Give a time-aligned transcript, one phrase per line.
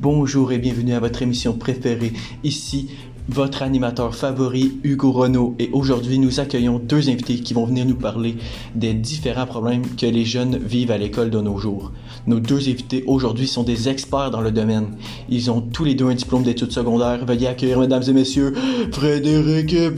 [0.00, 2.12] Bonjour et bienvenue à votre émission préférée.
[2.44, 2.88] Ici,
[3.28, 5.56] votre animateur favori, Hugo Renault.
[5.58, 8.36] Et aujourd'hui, nous accueillons deux invités qui vont venir nous parler
[8.76, 11.90] des différents problèmes que les jeunes vivent à l'école de nos jours.
[12.28, 14.90] Nos deux invités aujourd'hui sont des experts dans le domaine.
[15.28, 17.26] Ils ont tous les deux un diplôme d'études secondaires.
[17.26, 18.54] Veuillez accueillir, mesdames et messieurs,
[18.92, 19.88] Frédéric et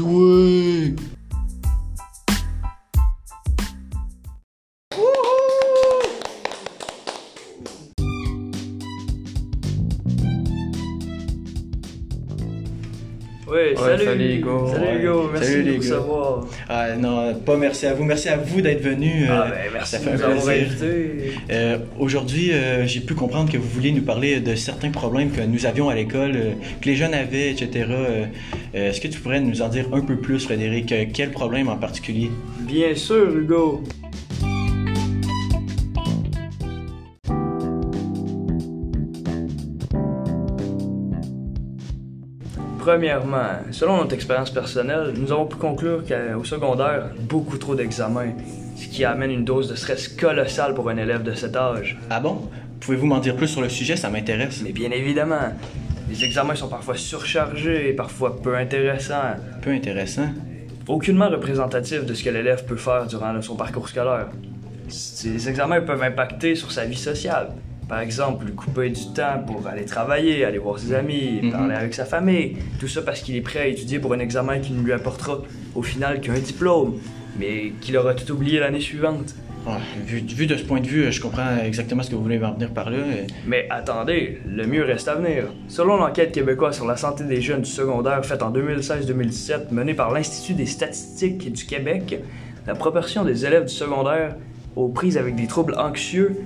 [0.00, 0.96] oui!
[13.50, 14.04] Oui, salut.
[14.04, 14.68] salut, Hugo.
[14.70, 15.02] Salut Ouais.
[15.02, 16.46] Hugo, merci Salut, de nous recevoir.
[16.68, 18.04] Ah non, pas merci à vous.
[18.04, 19.26] Merci à vous d'être venus.
[19.30, 21.32] Ah euh, ben, merci ça de fait nous invités.
[21.50, 25.40] Euh, Aujourd'hui, euh, j'ai pu comprendre que vous voulez nous parler de certains problèmes que
[25.40, 27.86] nous avions à l'école, euh, que les jeunes avaient, etc.
[28.74, 30.94] Est-ce que tu pourrais nous en dire un peu plus, Frédéric?
[31.14, 32.30] Quel problème en particulier?
[32.60, 33.82] Bien sûr, Hugo.
[42.88, 48.32] Premièrement, selon notre expérience personnelle, nous avons pu conclure qu'au secondaire, beaucoup trop d'examens,
[48.76, 51.98] ce qui amène une dose de stress colossale pour un élève de cet âge.
[52.08, 52.48] Ah bon?
[52.80, 53.94] Pouvez-vous m'en dire plus sur le sujet?
[53.94, 54.62] Ça m'intéresse.
[54.64, 55.52] Mais bien évidemment,
[56.08, 59.36] les examens sont parfois surchargés et parfois peu intéressants.
[59.60, 60.30] Peu intéressant.
[60.86, 64.28] aucunement représentatif de ce que l'élève peut faire durant son parcours scolaire.
[64.88, 67.48] Ces examens peuvent impacter sur sa vie sociale.
[67.88, 71.52] Par exemple, lui couper du temps pour aller travailler, aller voir ses amis, Mhm.
[71.52, 72.56] parler avec sa famille.
[72.78, 75.40] Tout ça parce qu'il est prêt à étudier pour un examen qui ne lui apportera
[75.74, 76.98] au final qu'un diplôme,
[77.38, 79.34] mais qu'il aura tout oublié l'année suivante.
[79.66, 79.74] Ouais,
[80.06, 82.52] vu, vu de ce point de vue, je comprends exactement ce que vous voulez en
[82.52, 82.98] venir par là.
[83.46, 85.44] Mais attendez, le mieux reste à venir.
[85.66, 90.12] Selon l'enquête québécoise sur la santé des jeunes du secondaire faite en 2016-2017 menée par
[90.12, 92.20] l'Institut des statistiques du Québec,
[92.66, 94.36] la proportion des élèves du secondaire
[94.76, 96.36] aux prises avec des troubles anxieux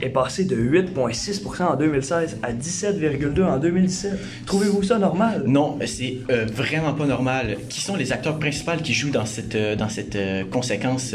[0.00, 4.18] est passée de 8,6% en 2016 à 17,2% en 2017.
[4.46, 5.42] Trouvez-vous ça normal?
[5.46, 7.56] Non, c'est euh, vraiment pas normal.
[7.68, 11.14] Qui sont les acteurs principaux qui jouent dans cette, euh, dans cette euh, conséquence?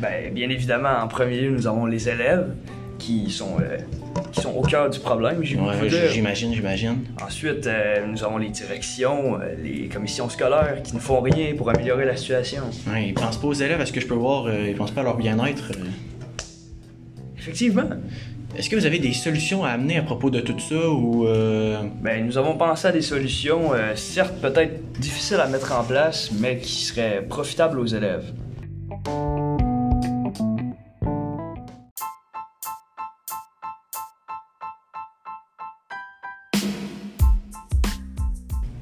[0.00, 2.54] Ben, bien évidemment, en premier lieu, nous avons les élèves
[2.98, 3.56] qui sont,
[4.32, 6.96] qui sont au cœur du problème, ouais, j'imagine, j'imagine.
[7.22, 7.68] Ensuite,
[8.08, 12.62] nous avons les directions, les commissions scolaires qui ne font rien pour améliorer la situation.
[12.88, 15.02] Ouais, ils pensent pas aux élèves, à ce que je peux voir, ils pensent pas
[15.02, 15.72] à leur bien-être.
[17.44, 17.90] Effectivement.
[18.56, 21.82] Est-ce que vous avez des solutions à amener à propos de tout ça ou euh,
[22.00, 26.30] Ben, nous avons pensé à des solutions, euh, certes peut-être difficiles à mettre en place,
[26.40, 28.32] mais qui seraient profitables aux élèves.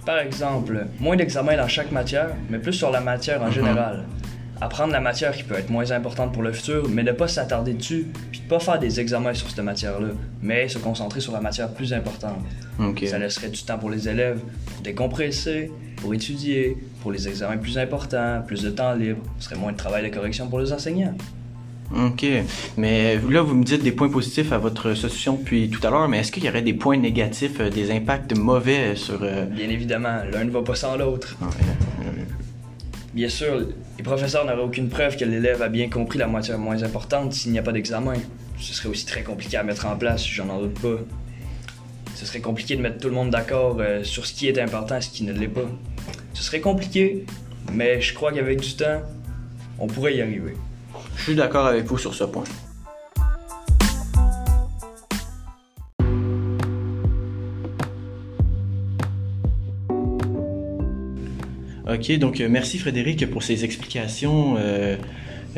[0.07, 4.05] Par exemple, moins d'examens dans chaque matière, mais plus sur la matière en général.
[4.63, 7.75] Apprendre la matière qui peut être moins importante pour le futur, mais ne pas s'attarder
[7.75, 8.07] dessus,
[8.53, 10.09] pas faire des examens sur cette matière-là,
[10.43, 12.39] mais se concentrer sur la matière plus importante.
[13.07, 17.77] Ça laisserait du temps pour les élèves pour décompresser, pour étudier, pour les examens plus
[17.79, 19.23] importants, plus de temps libre.
[19.39, 21.15] Ce serait moins de travail de correction pour les enseignants.
[21.95, 22.25] Ok.
[22.79, 26.09] Mais là, vous me dites des points positifs à votre solution depuis tout à l'heure,
[26.09, 29.19] mais est-ce qu'il y aurait des points négatifs, euh, des impacts mauvais sur.
[29.23, 31.37] euh, Bien évidemment, l'un ne va pas sans l'autre.
[31.43, 31.47] ah,
[33.15, 33.69] Bien sûr,
[34.03, 37.53] les professeurs n'auraient aucune preuve que l'élève a bien compris la matière moins importante s'il
[37.53, 38.15] n'y a pas d'examen.
[38.59, 40.97] Ce serait aussi très compliqué à mettre en place, j'en en doute pas.
[42.17, 44.97] Ce serait compliqué de mettre tout le monde d'accord euh, sur ce qui est important
[44.97, 45.71] et ce qui ne l'est pas.
[46.35, 47.27] Ce serait compliqué,
[47.73, 49.03] mais je crois qu'avec du temps,
[49.79, 50.55] on pourrait y arriver.
[51.17, 52.43] Je suis d'accord avec vous sur ce point.
[61.93, 64.97] Ok, donc euh, merci Frédéric pour ces explications euh,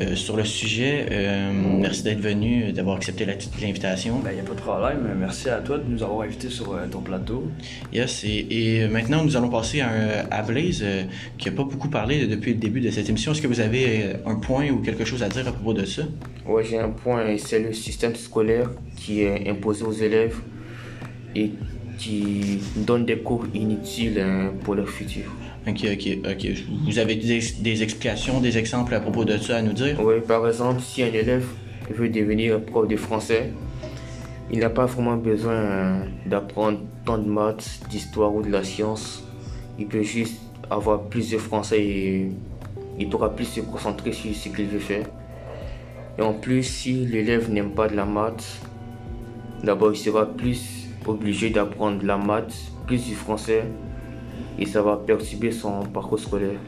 [0.00, 1.06] euh, sur le sujet.
[1.12, 4.18] Euh, merci d'être venu, d'avoir accepté l'invitation.
[4.18, 5.14] Ben, y a pas de problème.
[5.16, 7.44] Merci à toi de nous avoir invités sur ton plateau.
[7.92, 9.90] Yes, et, et maintenant nous allons passer à,
[10.28, 10.84] à Blaise
[11.38, 13.30] qui n'a pas beaucoup parlé depuis le début de cette émission.
[13.30, 16.02] Est-ce que vous avez un point ou quelque chose à dire à propos de ça?
[16.48, 20.38] Ouais, j'ai un point, c'est le système scolaire qui est imposé aux élèves
[21.36, 21.52] et
[21.96, 25.30] qui donne des cours inutiles hein, pour leur futur.
[25.66, 26.46] Ok, ok, ok.
[26.86, 29.98] Vous avez des, explications, des exemples à propos de ça à nous dire?
[30.02, 31.46] Ouais, par exemple, si un élève
[31.90, 33.50] veut devenir prof de français,
[34.52, 39.24] il n'a pas vraiment besoin d'apprendre tant de maths, d'histoire ou de la science.
[39.78, 40.38] Il peut juste
[40.70, 42.28] avoir plus de français et
[42.98, 45.06] il pourra plus se concentrer sur ce qu'il veut faire.
[46.18, 48.60] Et en plus, si l'élève n'aime pas de la maths,
[49.62, 52.54] d'abord il sera plus obligé d'apprendre de la maths,
[52.86, 53.64] plus du français,
[54.58, 56.58] et ça va perturber son parcours scolaire.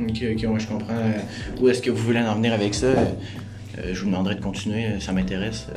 [0.00, 0.92] Ok, ok, moi je comprends.
[0.92, 1.18] Euh,
[1.60, 2.88] Où est-ce que vous voulez en venir avec ça?
[3.92, 5.68] je vous demanderai de continuer, ça m'intéresse.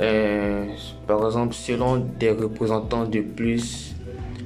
[1.06, 3.96] par exemple, selon des représentants de plus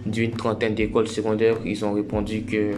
[0.06, 2.74] d'une trentaine d'écoles secondaires, ils ont répondu que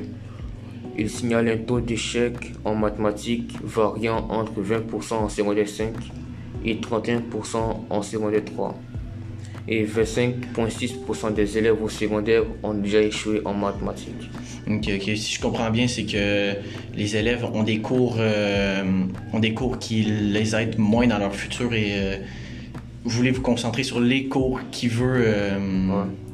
[0.98, 2.34] ils signalent un taux d'échec
[2.66, 5.94] en mathématiques variant entre 20% en secondaire 5
[6.66, 7.58] et 31%
[7.90, 8.76] en secondaire 3.
[9.70, 14.30] Et 25,6% des élèves au secondaire ont déjà échoué en mathématiques.
[14.70, 15.16] Ok, ok.
[15.18, 16.54] Si je comprends bien, c'est que
[16.96, 18.84] les élèves ont des cours, euh,
[19.34, 22.18] ont des cours qui les aident moins dans leur futur et euh,
[23.04, 25.24] vous voulez vous concentrer sur les cours qui veut.
[25.26, 25.60] Euh,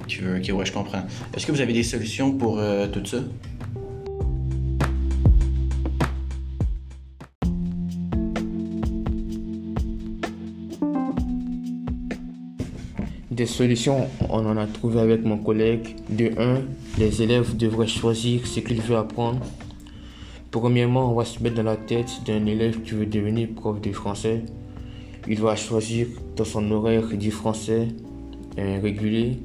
[0.07, 0.37] Qui veut.
[0.37, 1.03] Ok, ouais, je comprends.
[1.35, 2.59] Est-ce que vous avez des solutions pour
[2.91, 3.17] tout ça?
[13.43, 15.97] Des solutions, on en a trouvé avec mon collègue.
[16.09, 16.61] De 1,
[16.97, 19.41] les élèves devraient choisir ce qu'ils veulent apprendre.
[20.49, 23.91] Premièrement, on va se mettre dans la tête d'un élève qui veut devenir prof de
[23.91, 24.43] français.
[25.27, 26.07] Il va choisir
[26.37, 27.89] dans son horaire du français
[28.57, 29.39] un régulier.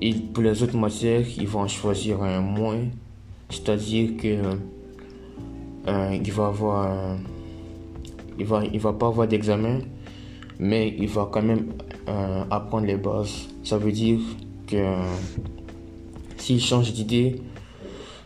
[0.00, 2.78] Et pour les autres matières, il va en choisir un moins.
[3.50, 4.36] C'est-à-dire que
[5.88, 7.16] euh, il va avoir
[8.38, 9.80] il va il va pas avoir d'examen
[10.58, 11.66] mais il va quand même
[12.08, 13.48] euh, apprendre les bases.
[13.62, 14.18] Ça veut dire
[14.66, 14.76] que
[16.36, 17.40] s'il change d'idée,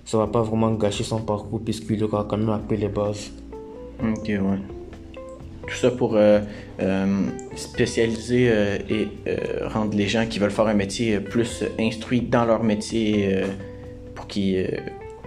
[0.04, 3.30] ça va pas vraiment gâcher son parcours puisqu'il aura quand même appris les bases.
[4.02, 4.38] Ok, ouais.
[5.66, 6.40] Tout ça pour euh,
[6.80, 7.22] euh,
[7.54, 8.50] spécialiser
[8.88, 9.08] et
[9.66, 13.44] rendre les gens qui veulent faire un métier plus instruits dans leur métier
[14.14, 14.80] pour qu'ils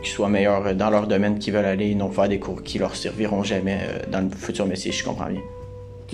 [0.03, 2.95] soient meilleurs dans leur domaine qu'ils veulent aller et non faire des cours qui leur
[2.95, 3.79] serviront jamais
[4.11, 5.41] dans le futur métier, je comprends bien.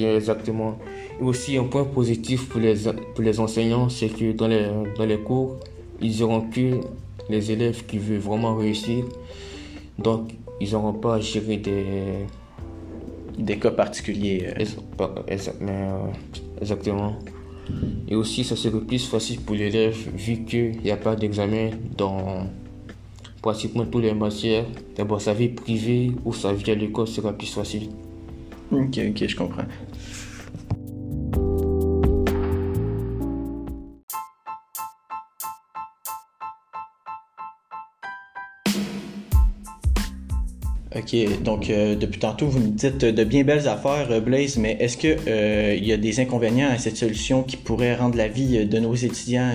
[0.06, 0.78] Exactement.
[1.20, 2.76] Et aussi, un point positif pour les,
[3.14, 4.68] pour les enseignants, c'est que dans les,
[4.98, 5.58] dans les cours,
[6.02, 6.80] ils auront que
[7.30, 9.06] les élèves qui veulent vraiment réussir.
[9.98, 10.32] Donc,
[10.62, 11.86] ils n'auront pas à gérer des...
[13.38, 14.48] Des cas particuliers.
[14.60, 14.66] Euh.
[15.62, 16.08] Euh,
[16.60, 17.16] exactement.
[18.10, 22.48] Et aussi, ça serait plus facile pour l'élève vu qu'il n'y a pas d'examen dans
[23.42, 24.66] pratiquement toutes les matières.
[24.98, 27.90] D'abord, sa vie privée ou sa vie à l'école sera plus facile.
[28.72, 29.64] Ok, ok, je comprends.
[40.96, 44.76] OK, donc euh, depuis tantôt, vous me dites de bien belles affaires, euh, Blaise, mais
[44.80, 48.66] est-ce qu'il euh, y a des inconvénients à cette solution qui pourraient rendre la vie
[48.66, 49.54] de nos étudiants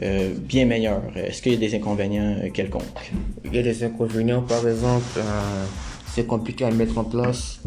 [0.00, 1.02] bien meilleure?
[1.16, 2.82] Est-ce qu'il y a des inconvénients quelconques?
[3.46, 5.20] Il y a des inconvénients, par exemple,
[6.06, 7.60] c'est compliqué à mettre en place.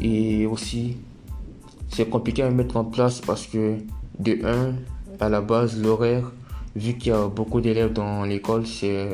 [0.00, 0.98] Et aussi,
[1.88, 3.78] c'est compliqué à mettre en place parce que,
[4.20, 4.74] de 1,
[5.18, 6.32] à la base, l'horaire,
[6.76, 9.08] vu qu'il y a beaucoup d'élèves dans l'école, c'est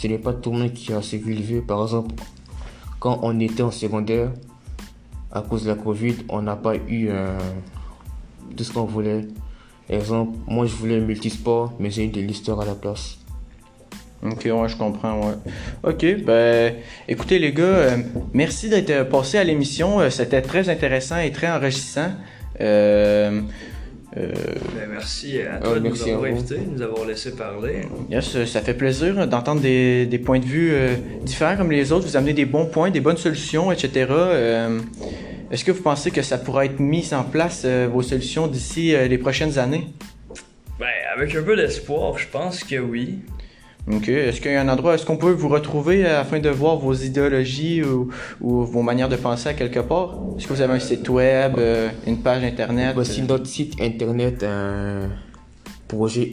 [0.00, 1.60] ce n'est pas tout le monde qui a veut.
[1.60, 2.14] Par exemple,
[3.00, 4.30] quand on était en secondaire,
[5.30, 7.38] à cause de la Covid, on n'a pas eu euh,
[8.56, 9.28] tout ce qu'on voulait.
[9.90, 13.18] Exemple, moi je voulais multisport, mais j'ai eu de l'histoire à la place.
[14.22, 15.34] Ok, ouais, je comprends, ouais.
[15.82, 16.76] Ok, ben,
[17.06, 17.96] écoutez les gars, euh,
[18.32, 20.00] merci d'être passé à l'émission.
[20.00, 22.12] Euh, c'était très intéressant et très enrichissant.
[24.16, 27.82] Ben, merci à toi de nous avoir invités, de nous avoir laissé parler.
[28.10, 32.06] Yes, ça fait plaisir d'entendre des, des, points de vue euh, différents comme les autres,
[32.06, 34.06] vous amener des bons points, des bonnes solutions, etc.
[34.10, 34.80] Euh,
[35.50, 39.18] est-ce que vous pensez que ça pourra être mis en place, vos solutions, d'ici les
[39.18, 39.88] prochaines années?
[40.78, 43.18] Ben, avec un peu d'espoir, je pense que oui.
[43.88, 44.08] OK.
[44.08, 46.92] Est-ce qu'il y a un endroit, est-ce qu'on peut vous retrouver afin de voir vos
[46.92, 48.10] idéologies ou,
[48.40, 50.16] vos manières de penser à quelque part?
[50.36, 52.92] Est-ce que vous avez un site web, euh, une page internet?
[52.94, 55.08] Voici notre site internet, un
[55.88, 56.32] projet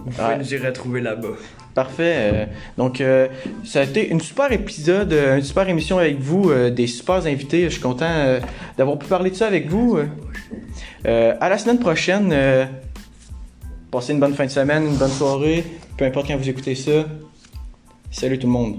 [0.00, 1.36] Vous pouvez nous y retrouver là-bas.
[1.74, 2.14] Parfait.
[2.16, 2.46] Euh,
[2.78, 3.26] donc, euh,
[3.64, 7.64] ça a été une super épisode, une super émission avec vous, des super invités.
[7.64, 8.38] Je suis content
[8.78, 9.98] d'avoir pu parler de ça avec vous.
[11.04, 12.32] à la semaine prochaine.
[13.94, 15.64] Passez une bonne fin de semaine, une bonne soirée,
[15.96, 17.06] peu importe quand vous écoutez ça.
[18.10, 18.78] Salut tout le monde.